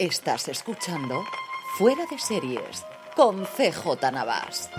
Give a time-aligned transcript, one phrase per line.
[0.00, 1.26] Estás escuchando
[1.76, 4.70] Fuera de Series con CJ Navas.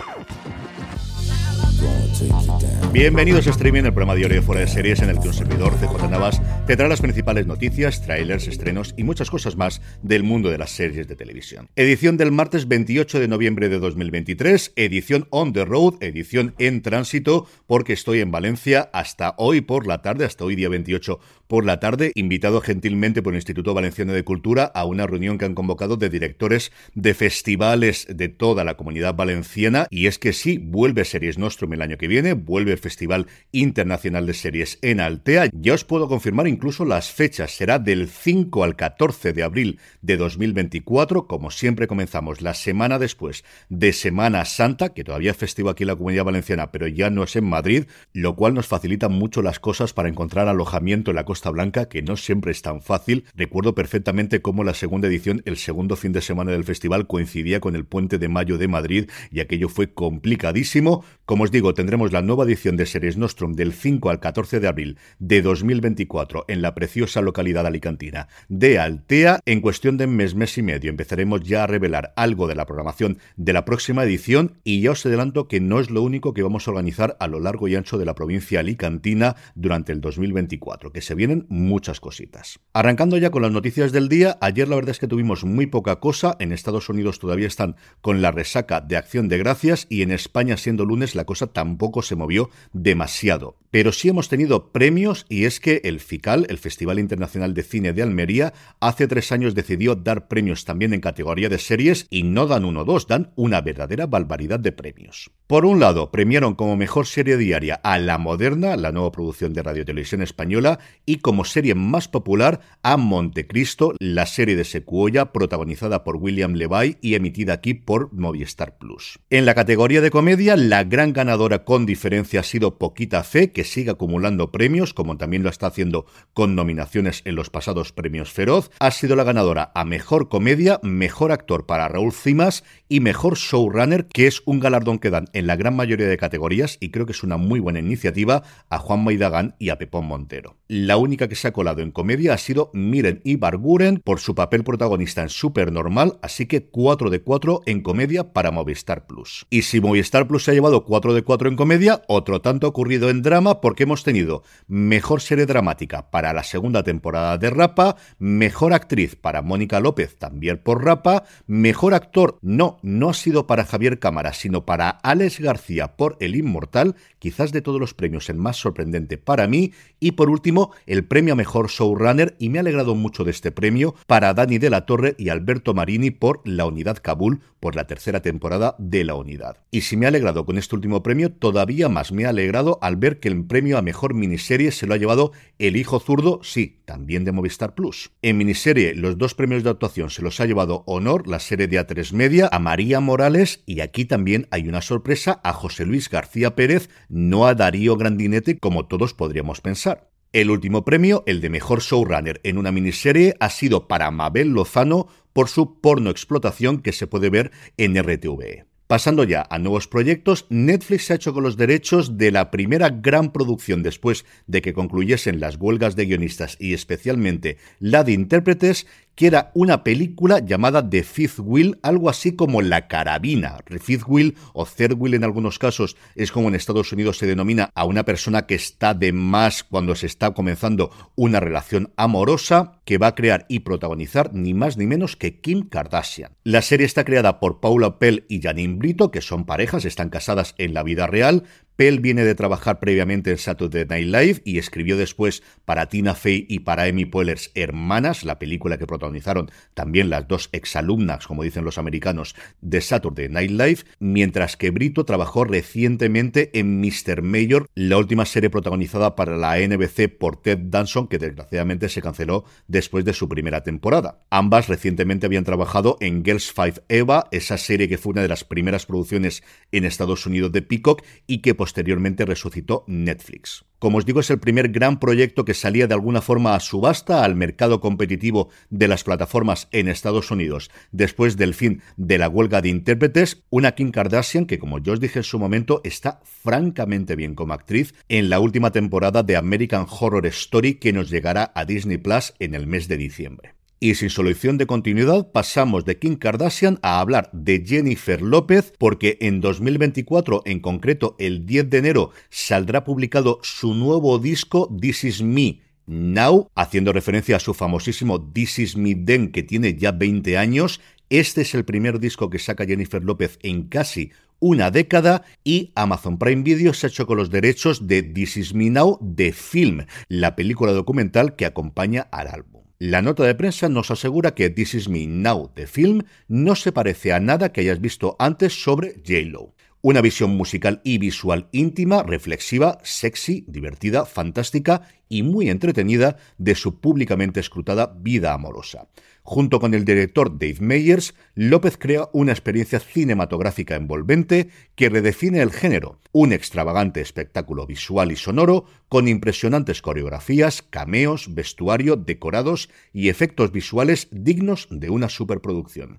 [2.90, 5.74] Bienvenidos a Streaming, el programa diario de Fuera de Series en el que un servidor,
[5.76, 10.48] CJ Navas, te trae las principales noticias, trailers, estrenos y muchas cosas más del mundo
[10.48, 11.68] de las series de televisión.
[11.74, 17.48] Edición del martes 28 de noviembre de 2023, edición on the road, edición en tránsito,
[17.66, 21.80] porque estoy en Valencia hasta hoy por la tarde, hasta hoy día 28 por la
[21.80, 25.96] tarde, invitado gentilmente por el Instituto Valenciano de Cultura a una reunión que han convocado
[25.96, 29.86] de directores de festivales de toda la comunidad valenciana.
[29.90, 34.26] Y es que sí, vuelve Series Nostrum el año que viene, vuelve el Festival Internacional
[34.26, 35.50] de Series en Altea.
[35.52, 37.50] Ya os puedo confirmar incluso las fechas.
[37.52, 41.26] Será del 5 al 14 de abril de 2024.
[41.26, 45.88] Como siempre comenzamos la semana después de Semana Santa, que todavía es festivo aquí en
[45.88, 49.58] la comunidad valenciana, pero ya no es en Madrid, lo cual nos facilita mucho las
[49.58, 53.24] cosas para encontrar alojamiento en la costa Blanca, que no siempre es tan fácil.
[53.34, 57.74] Recuerdo perfectamente cómo la segunda edición, el segundo fin de semana del festival, coincidía con
[57.74, 61.04] el puente de mayo de Madrid y aquello fue complicadísimo.
[61.24, 64.68] Como os digo, tendremos la nueva edición de Series Nostrum del 5 al 14 de
[64.68, 69.40] abril de 2024 en la preciosa localidad alicantina de Altea.
[69.46, 73.18] En cuestión de mes, mes y medio, empezaremos ya a revelar algo de la programación
[73.36, 76.66] de la próxima edición y ya os adelanto que no es lo único que vamos
[76.66, 81.00] a organizar a lo largo y ancho de la provincia alicantina durante el 2024, que
[81.00, 82.60] se viene muchas cositas.
[82.72, 86.00] Arrancando ya con las noticias del día, ayer la verdad es que tuvimos muy poca
[86.00, 90.10] cosa, en Estados Unidos todavía están con la resaca de acción de gracias y en
[90.10, 93.56] España siendo lunes la cosa tampoco se movió demasiado.
[93.70, 96.00] Pero sí hemos tenido premios y es que el
[96.34, 101.00] El Festival Internacional de Cine de Almería, hace tres años decidió dar premios también en
[101.00, 105.30] categoría de series y no dan uno o dos, dan una verdadera barbaridad de premios.
[105.46, 109.62] Por un lado, premiaron como mejor serie diaria a La Moderna, la nueva producción de
[109.62, 116.04] Radio Televisión Española, y como serie más popular a Montecristo, la serie de Secuoya protagonizada
[116.04, 119.18] por William Levy y emitida aquí por Movistar Plus.
[119.30, 123.64] En la categoría de comedia, la gran ganadora con diferencia ha sido Poquita Fe, que
[123.64, 128.70] sigue acumulando premios, como también lo está haciendo con nominaciones en los pasados premios Feroz.
[128.78, 134.06] Ha sido la ganadora a mejor comedia, mejor actor para Raúl Cimas y mejor showrunner,
[134.06, 137.12] que es un galardón que dan en la gran mayoría de categorías y creo que
[137.12, 140.56] es una muy buena iniciativa a Juan Maidagán y a Pepón Montero.
[140.68, 144.64] La única que se ha colado en comedia ha sido Miren Ibarguren por su papel
[144.64, 149.46] protagonista en Supernormal, así que 4 de 4 en comedia para Movistar Plus.
[149.50, 153.10] Y si Movistar Plus se ha llevado 4 de 4 en comedia, otro tanto ocurrido
[153.10, 158.74] en drama porque hemos tenido mejor serie dramática para la segunda temporada de Rapa, mejor
[158.74, 163.98] actriz para Mónica López, también por Rapa, mejor actor, no, no ha sido para Javier
[163.98, 168.58] Cámara, sino para Alex García por El Inmortal, quizás de todos los premios el más
[168.58, 172.94] sorprendente para mí, y por último, el premio a mejor showrunner y me ha alegrado
[172.94, 176.98] mucho de este premio para Dani de la Torre y Alberto Marini por La Unidad
[177.00, 179.58] Kabul por la tercera temporada de La Unidad.
[179.70, 182.96] Y si me ha alegrado con este último premio, todavía más me ha alegrado al
[182.96, 186.82] ver que el premio a mejor miniserie se lo ha llevado El Hijo Zurdo, sí,
[186.84, 188.10] también de Movistar Plus.
[188.22, 191.80] En miniserie, los dos premios de actuación se los ha llevado Honor, la serie de
[191.80, 196.54] A3 Media, a María Morales y aquí también hay una sorpresa a José Luis García
[196.54, 200.10] Pérez, no a Darío Grandinete como todos podríamos pensar.
[200.32, 205.08] El último premio, el de mejor showrunner en una miniserie, ha sido para Mabel Lozano
[205.32, 208.71] por su porno explotación que se puede ver en RTV.
[208.92, 212.90] Pasando ya a nuevos proyectos, Netflix se ha hecho con los derechos de la primera
[212.90, 218.86] gran producción después de que concluyesen las huelgas de guionistas y especialmente la de intérpretes
[219.14, 223.58] que era una película llamada The Fifth Wheel, algo así como La Carabina.
[223.80, 227.70] Fifth Wheel o Third Wheel en algunos casos es como en Estados Unidos se denomina
[227.74, 232.98] a una persona que está de más cuando se está comenzando una relación amorosa que
[232.98, 236.32] va a crear y protagonizar ni más ni menos que Kim Kardashian.
[236.44, 240.54] La serie está creada por Paula Pell y Janine Brito, que son parejas, están casadas
[240.58, 241.44] en la vida real,
[241.76, 246.46] Pell viene de trabajar previamente en Saturday Night Live y escribió después para Tina Fey
[246.48, 251.64] y para Amy Poehler's Hermanas, la película que protagonizaron también las dos exalumnas, como dicen
[251.64, 257.22] los americanos, de Saturday Night Live, mientras que Brito trabajó recientemente en Mr.
[257.22, 262.44] Mayor, la última serie protagonizada para la NBC por Ted Danson, que desgraciadamente se canceló
[262.68, 264.22] después de su primera temporada.
[264.30, 268.44] Ambas recientemente habían trabajado en Girls Five Eva, esa serie que fue una de las
[268.44, 273.64] primeras producciones en Estados Unidos de Peacock y que posteriormente resucitó Netflix.
[273.78, 277.22] Como os digo, es el primer gran proyecto que salía de alguna forma a subasta
[277.22, 282.62] al mercado competitivo de las plataformas en Estados Unidos después del fin de la huelga
[282.62, 283.44] de intérpretes.
[283.48, 287.54] Una Kim Kardashian que, como yo os dije en su momento, está francamente bien como
[287.54, 292.34] actriz en la última temporada de American Horror Story que nos llegará a Disney Plus
[292.40, 293.61] en el mes de diciembre.
[293.82, 299.18] Y sin solución de continuidad pasamos de Kim Kardashian a hablar de Jennifer López porque
[299.20, 305.22] en 2024, en concreto el 10 de enero, saldrá publicado su nuevo disco This Is
[305.22, 305.62] Me.
[305.86, 310.80] Now, haciendo referencia a su famosísimo This Is Me Then, que tiene ya 20 años,
[311.10, 316.20] este es el primer disco que saca Jennifer López en casi una década y Amazon
[316.20, 319.86] Prime Video se ha hecho con los derechos de This Is Me Now de Film,
[320.06, 322.61] la película documental que acompaña al álbum.
[322.84, 326.72] La nota de prensa nos asegura que This Is Me Now The Film no se
[326.72, 329.54] parece a nada que hayas visto antes sobre J-Lo.
[329.84, 336.78] Una visión musical y visual íntima, reflexiva, sexy, divertida, fantástica y muy entretenida de su
[336.78, 338.86] públicamente escrutada vida amorosa.
[339.24, 345.50] Junto con el director Dave Meyers, López crea una experiencia cinematográfica envolvente que redefine el
[345.50, 353.50] género, un extravagante espectáculo visual y sonoro con impresionantes coreografías, cameos, vestuario, decorados y efectos
[353.50, 355.98] visuales dignos de una superproducción.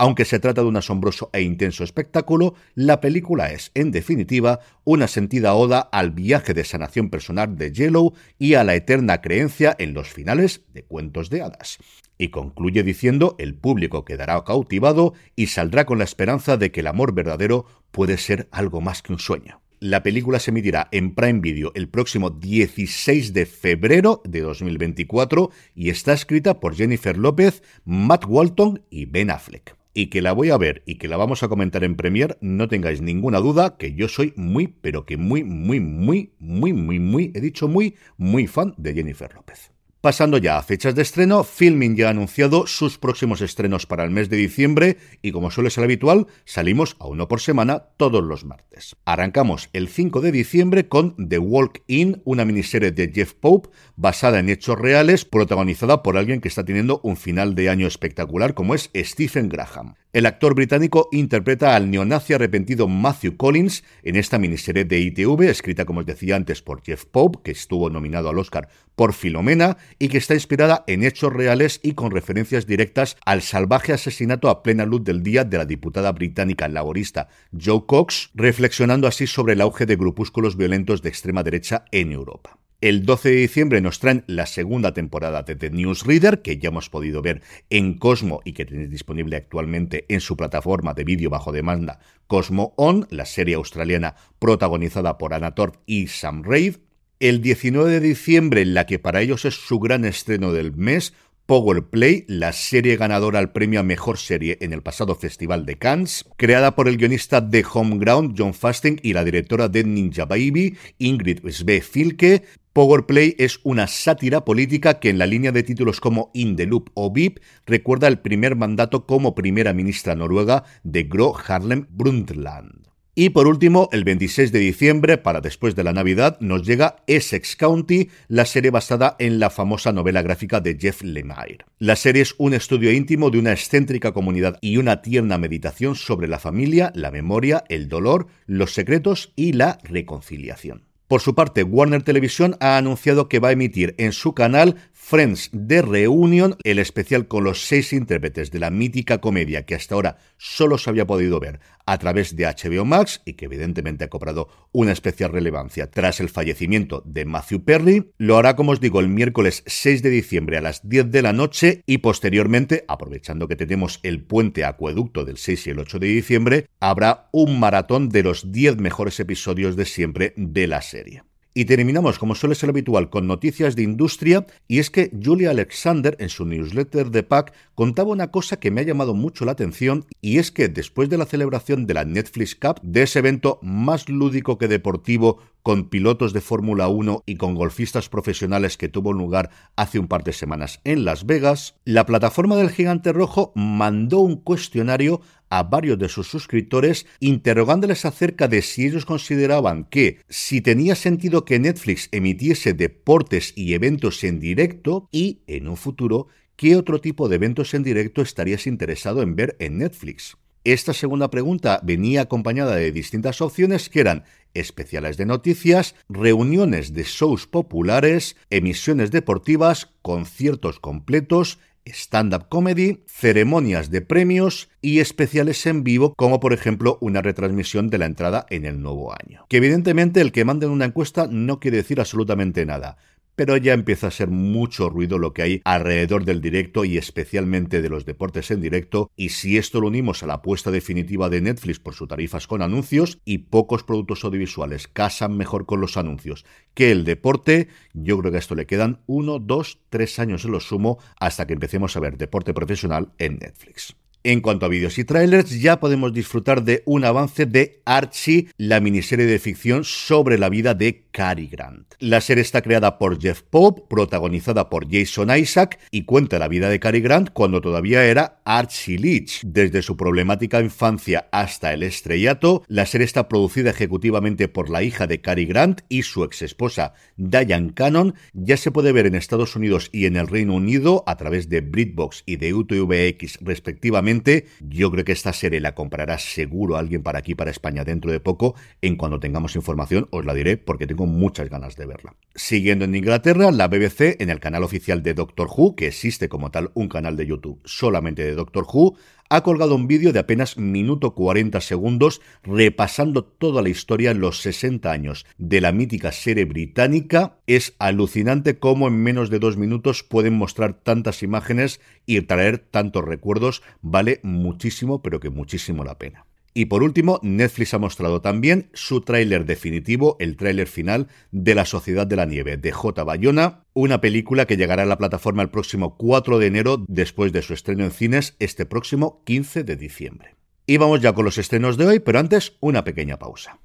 [0.00, 5.08] Aunque se trata de un asombroso e intenso espectáculo, la película es, en definitiva, una
[5.08, 9.94] sentida oda al viaje de sanación personal de Yellow y a la eterna creencia en
[9.94, 11.78] los finales de cuentos de hadas.
[12.16, 16.86] Y concluye diciendo el público quedará cautivado y saldrá con la esperanza de que el
[16.86, 19.60] amor verdadero puede ser algo más que un sueño.
[19.80, 25.90] La película se emitirá en Prime Video el próximo 16 de febrero de 2024 y
[25.90, 30.58] está escrita por Jennifer López, Matt Walton y Ben Affleck y que la voy a
[30.58, 34.08] ver y que la vamos a comentar en Premiere, no tengáis ninguna duda que yo
[34.08, 38.74] soy muy, pero que muy, muy, muy, muy, muy, muy, he dicho muy, muy fan
[38.76, 39.72] de Jennifer López.
[40.00, 44.12] Pasando ya a fechas de estreno, Filming ya ha anunciado sus próximos estrenos para el
[44.12, 48.44] mes de diciembre y como suele ser habitual, salimos a uno por semana todos los
[48.44, 48.94] martes.
[49.04, 54.38] Arrancamos el 5 de diciembre con The Walk In, una miniserie de Jeff Pope basada
[54.38, 58.76] en hechos reales, protagonizada por alguien que está teniendo un final de año espectacular como
[58.76, 59.96] es Stephen Graham.
[60.12, 65.84] El actor británico interpreta al neonazi arrepentido Matthew Collins en esta miniserie de ITV, escrita
[65.84, 68.68] como os decía antes por Jeff Pope, que estuvo nominado al Oscar
[68.98, 73.92] por Filomena y que está inspirada en hechos reales y con referencias directas al salvaje
[73.92, 79.28] asesinato a plena luz del día de la diputada británica laborista Joe Cox, reflexionando así
[79.28, 82.58] sobre el auge de grupúsculos violentos de extrema derecha en Europa.
[82.80, 86.90] El 12 de diciembre nos traen la segunda temporada de The Newsreader, que ya hemos
[86.90, 91.52] podido ver en Cosmo y que tenéis disponible actualmente en su plataforma de vídeo bajo
[91.52, 96.76] demanda Cosmo On, la serie australiana protagonizada por Anna Torv y Sam Raid.
[97.20, 101.14] El 19 de diciembre, en la que para ellos es su gran estreno del mes,
[101.46, 105.74] Power Play, la serie ganadora al premio a Mejor Serie en el pasado Festival de
[105.78, 110.76] Cannes, creada por el guionista de Homeground, John Fasting, y la directora de Ninja Baby,
[110.98, 112.44] Ingrid Sve Filke.
[112.72, 116.66] Power Play es una sátira política que en la línea de títulos como In the
[116.66, 122.87] Loop o VIP recuerda el primer mandato como primera ministra noruega de Gro Harlem Brundtland.
[123.20, 127.56] Y por último, el 26 de diciembre, para después de la Navidad, nos llega Essex
[127.56, 131.66] County, la serie basada en la famosa novela gráfica de Jeff Lemire.
[131.80, 136.28] La serie es un estudio íntimo de una excéntrica comunidad y una tierna meditación sobre
[136.28, 140.84] la familia, la memoria, el dolor, los secretos y la reconciliación.
[141.08, 144.76] Por su parte, Warner Television ha anunciado que va a emitir en su canal
[145.08, 149.94] Friends de Reunion, el especial con los seis intérpretes de la mítica comedia que hasta
[149.94, 154.10] ahora solo se había podido ver a través de HBO Max y que evidentemente ha
[154.10, 158.12] cobrado una especial relevancia tras el fallecimiento de Matthew Perry.
[158.18, 161.32] Lo hará, como os digo, el miércoles 6 de diciembre a las 10 de la
[161.32, 166.06] noche y posteriormente, aprovechando que tenemos el puente acueducto del 6 y el 8 de
[166.06, 171.22] diciembre, habrá un maratón de los 10 mejores episodios de siempre de la serie.
[171.54, 176.16] Y terminamos, como suele ser habitual, con noticias de industria, y es que Julia Alexander,
[176.20, 180.04] en su newsletter de PAC, contaba una cosa que me ha llamado mucho la atención,
[180.20, 184.08] y es que después de la celebración de la Netflix Cup, de ese evento más
[184.08, 189.50] lúdico que deportivo con pilotos de Fórmula 1 y con golfistas profesionales que tuvo lugar
[189.76, 194.36] hace un par de semanas en Las Vegas, la plataforma del Gigante Rojo mandó un
[194.36, 200.94] cuestionario a varios de sus suscriptores interrogándoles acerca de si ellos consideraban que si tenía
[200.94, 207.00] sentido que Netflix emitiese deportes y eventos en directo y en un futuro qué otro
[207.00, 210.36] tipo de eventos en directo estarías interesado en ver en Netflix.
[210.64, 214.24] Esta segunda pregunta venía acompañada de distintas opciones que eran
[214.54, 224.00] especiales de noticias, reuniones de shows populares, emisiones deportivas, conciertos completos, stand-up comedy, ceremonias de
[224.00, 228.80] premios y especiales en vivo, como por ejemplo una retransmisión de la entrada en el
[228.80, 229.46] nuevo año.
[229.48, 232.98] Que evidentemente el que mande una encuesta no quiere decir absolutamente nada,
[233.38, 237.80] pero ya empieza a ser mucho ruido lo que hay alrededor del directo y especialmente
[237.80, 241.40] de los deportes en directo, y si esto lo unimos a la apuesta definitiva de
[241.40, 246.44] Netflix por sus tarifas con anuncios y pocos productos audiovisuales casan mejor con los anuncios
[246.74, 250.50] que el deporte, yo creo que a esto le quedan uno, dos, tres años en
[250.50, 253.94] lo sumo hasta que empecemos a ver deporte profesional en Netflix.
[254.24, 258.80] En cuanto a vídeos y trailers, ya podemos disfrutar de un avance de Archie, la
[258.80, 261.94] miniserie de ficción sobre la vida de Cary Grant.
[261.98, 266.68] La serie está creada por Jeff Pope, protagonizada por Jason Isaac y cuenta la vida
[266.68, 269.42] de Cary Grant cuando todavía era Archie Leach.
[269.44, 275.06] Desde su problemática infancia hasta el estrellato, la serie está producida ejecutivamente por la hija
[275.06, 278.14] de Cary Grant y su ex esposa Diane Cannon.
[278.32, 281.60] Ya se puede ver en Estados Unidos y en el Reino Unido a través de
[281.60, 287.18] BritBox y de UTVX respectivamente yo creo que esta serie la comprará seguro alguien para
[287.18, 288.54] aquí, para España, dentro de poco.
[288.82, 292.14] En cuando tengamos información, os la diré porque tengo muchas ganas de verla.
[292.34, 296.50] Siguiendo en Inglaterra, la BBC, en el canal oficial de Doctor Who, que existe como
[296.50, 298.96] tal un canal de YouTube solamente de Doctor Who,
[299.30, 304.40] ha colgado un vídeo de apenas minuto 40 segundos repasando toda la historia en los
[304.40, 307.38] 60 años de la mítica serie británica.
[307.46, 313.04] Es alucinante cómo en menos de dos minutos pueden mostrar tantas imágenes y traer tantos
[313.04, 313.62] recuerdos.
[313.82, 316.27] Vale muchísimo, pero que muchísimo la pena.
[316.54, 321.64] Y por último, Netflix ha mostrado también su tráiler definitivo, el tráiler final de La
[321.64, 323.04] Sociedad de la Nieve de J.
[323.04, 327.42] Bayona, una película que llegará a la plataforma el próximo 4 de enero después de
[327.42, 330.36] su estreno en cines este próximo 15 de diciembre.
[330.66, 333.58] Y vamos ya con los estrenos de hoy, pero antes una pequeña pausa.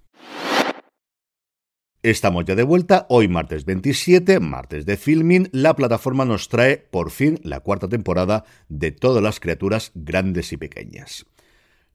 [2.03, 7.11] Estamos ya de vuelta, hoy martes 27, martes de filming, la plataforma nos trae por
[7.11, 11.25] fin la cuarta temporada de todas las criaturas grandes y pequeñas.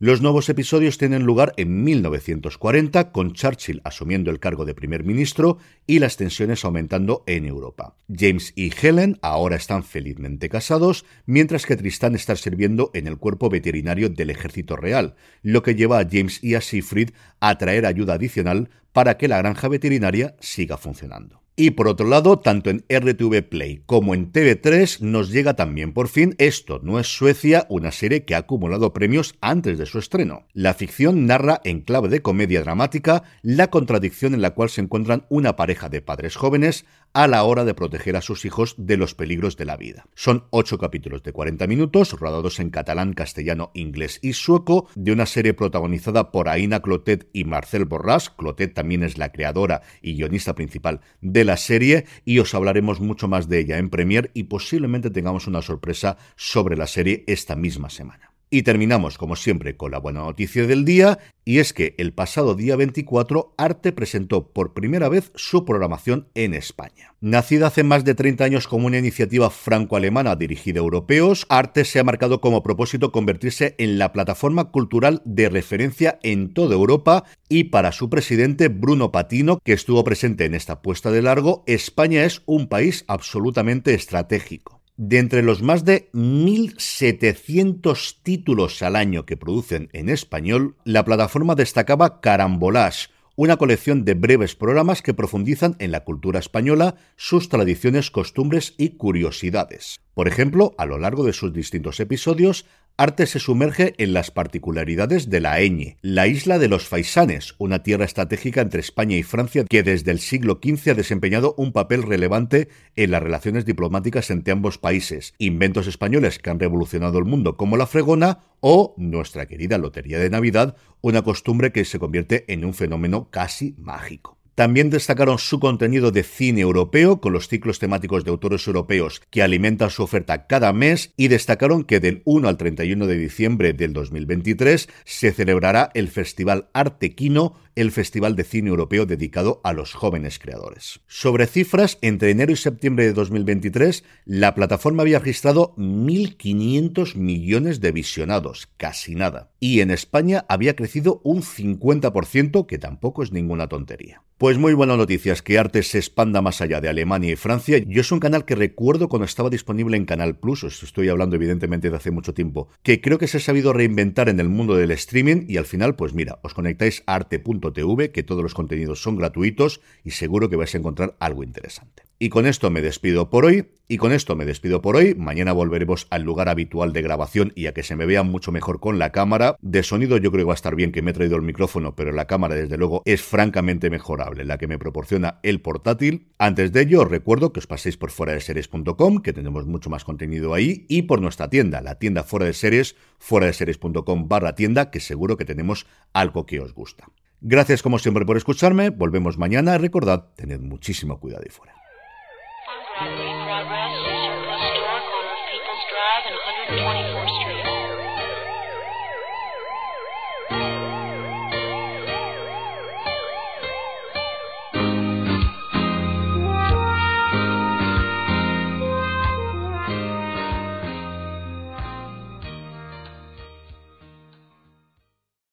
[0.01, 5.59] Los nuevos episodios tienen lugar en 1940, con Churchill asumiendo el cargo de primer ministro
[5.89, 7.97] y las tensiones aumentando en Europa.
[8.09, 13.51] James y Helen ahora están felizmente casados, mientras que Tristan está sirviendo en el cuerpo
[13.51, 18.15] veterinario del ejército real, lo que lleva a James y a Siegfried a traer ayuda
[18.15, 21.43] adicional para que la granja veterinaria siga funcionando.
[21.61, 26.07] Y por otro lado, tanto en RTV Play como en TV3 nos llega también por
[26.07, 30.47] fin Esto no es Suecia, una serie que ha acumulado premios antes de su estreno.
[30.53, 35.27] La ficción narra en clave de comedia dramática la contradicción en la cual se encuentran
[35.31, 39.15] una pareja de padres jóvenes a la hora de proteger a sus hijos de los
[39.15, 40.07] peligros de la vida.
[40.15, 45.27] Son ocho capítulos de 40 minutos, rodados en catalán, castellano, inglés y sueco, de una
[45.27, 48.35] serie protagonizada por Aina Clotet y Marcel Borràs.
[48.37, 53.29] Clotet también es la creadora y guionista principal de la serie y os hablaremos mucho
[53.29, 57.91] más de ella en Premier y posiblemente tengamos una sorpresa sobre la serie esta misma
[57.91, 58.38] semana.
[58.51, 62.55] Y terminamos, como siempre, con la buena noticia del día, y es que el pasado
[62.55, 67.15] día 24 Arte presentó por primera vez su programación en España.
[67.21, 71.99] Nacida hace más de 30 años como una iniciativa franco-alemana dirigida a europeos, Arte se
[71.99, 77.65] ha marcado como propósito convertirse en la plataforma cultural de referencia en toda Europa y
[77.65, 82.43] para su presidente Bruno Patino, que estuvo presente en esta puesta de largo, España es
[82.47, 84.78] un país absolutamente estratégico.
[84.99, 91.55] De entre los más de 1.700 títulos al año que producen en español, la plataforma
[91.55, 98.11] destacaba Carambolage, una colección de breves programas que profundizan en la cultura española, sus tradiciones,
[98.11, 100.01] costumbres y curiosidades.
[100.15, 102.67] Por ejemplo, a lo largo de sus distintos episodios,
[103.01, 107.85] Arte se sumerge en las particularidades de la Eñe, la isla de los Faisanes, una
[107.85, 112.03] tierra estratégica entre España y Francia que desde el siglo XV ha desempeñado un papel
[112.03, 117.57] relevante en las relaciones diplomáticas entre ambos países, inventos españoles que han revolucionado el mundo
[117.57, 122.65] como la fregona o nuestra querida Lotería de Navidad, una costumbre que se convierte en
[122.65, 124.38] un fenómeno casi mágico.
[124.59, 129.45] También destacaron su contenido de cine europeo con los ciclos temáticos de autores europeos que
[129.45, 133.93] alimentan su oferta cada mes y destacaron que del 1 al 31 de diciembre del
[133.93, 140.41] 2023 se celebrará el Festival Artequino, el festival de cine europeo dedicado a los jóvenes
[140.41, 141.03] creadores.
[141.07, 147.93] Sobre cifras, entre enero y septiembre de 2023, la plataforma había registrado 1.500 millones de
[147.93, 149.53] visionados, casi nada.
[149.61, 154.25] Y en España había crecido un 50%, que tampoco es ninguna tontería.
[154.39, 157.79] Pues muy buenas noticias que Arte se expanda más allá de Alemania y Francia.
[157.79, 161.35] Yo es un canal que recuerdo cuando estaba disponible en Canal Plus, os estoy hablando
[161.35, 164.77] evidentemente de hace mucho tiempo, que creo que se ha sabido reinventar en el mundo
[164.77, 169.03] del streaming y al final, pues mira, os conectáis a arte.tv, que todos los contenidos
[169.03, 172.05] son gratuitos y seguro que vais a encontrar algo interesante.
[172.21, 173.67] Y con esto me despido por hoy.
[173.91, 175.15] Y con esto me despido por hoy.
[175.15, 178.81] Mañana volveremos al lugar habitual de grabación y a que se me vea mucho mejor
[178.81, 179.57] con la cámara.
[179.63, 181.95] De sonido yo creo que va a estar bien que me he traído el micrófono,
[181.95, 183.89] pero la cámara desde luego es francamente
[184.37, 186.33] la que me proporciona el portátil.
[186.39, 189.91] Antes de ello os recuerdo que os paséis por fuera de series.com, que tenemos mucho
[189.91, 194.29] más contenido ahí, y por nuestra tienda, la tienda fuera de series, fuera de series.com
[194.29, 197.09] barra tienda, que seguro que tenemos algo que os gusta.
[197.41, 201.78] Gracias como siempre por escucharme, volvemos mañana, recordad, tened muchísimo cuidado ahí fuera.